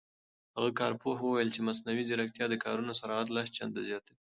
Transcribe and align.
هغه 0.55 0.69
کارپوه 0.79 1.15
وویل 1.19 1.49
چې 1.55 1.65
مصنوعي 1.67 2.03
ځیرکتیا 2.09 2.45
د 2.49 2.55
کارونو 2.63 2.91
سرعت 2.99 3.27
لس 3.35 3.47
چنده 3.57 3.81
زیاتوي. 3.89 4.21